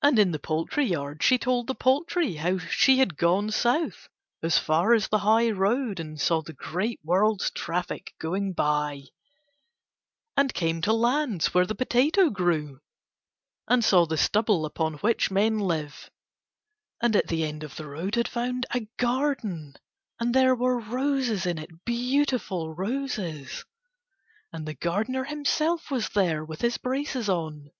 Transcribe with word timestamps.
And 0.00 0.16
in 0.20 0.30
the 0.30 0.38
poultry 0.38 0.86
yard 0.86 1.20
she 1.24 1.38
told 1.38 1.66
the 1.66 1.74
poultry 1.74 2.36
how 2.36 2.58
she 2.58 2.98
had 3.00 3.16
gone 3.16 3.50
South 3.50 4.08
as 4.44 4.58
far 4.58 4.94
as 4.94 5.08
the 5.08 5.18
high 5.26 5.50
road, 5.50 5.98
and 5.98 6.20
saw 6.20 6.40
the 6.40 6.52
great 6.52 7.00
world's 7.02 7.50
traffic 7.50 8.14
going 8.20 8.52
by, 8.52 9.06
and 10.36 10.54
came 10.54 10.80
to 10.82 10.92
lands 10.92 11.52
where 11.52 11.66
the 11.66 11.74
potato 11.74 12.30
grew, 12.30 12.78
and 13.66 13.84
saw 13.84 14.06
the 14.06 14.16
stubble 14.16 14.64
upon 14.64 14.98
which 14.98 15.32
men 15.32 15.58
live, 15.58 16.12
and 17.02 17.16
at 17.16 17.26
the 17.26 17.42
end 17.42 17.64
of 17.64 17.74
the 17.74 17.88
road 17.88 18.14
had 18.14 18.28
found 18.28 18.66
a 18.72 18.86
garden, 18.98 19.74
and 20.20 20.32
there 20.32 20.54
were 20.54 20.78
roses 20.78 21.44
in 21.44 21.58
it 21.58 21.84
beautiful 21.84 22.72
roses! 22.72 23.64
and 24.52 24.64
the 24.64 24.74
gardener 24.74 25.24
himself 25.24 25.90
was 25.90 26.10
there 26.10 26.44
with 26.44 26.60
his 26.60 26.78
braces 26.78 27.28
on. 27.28 27.72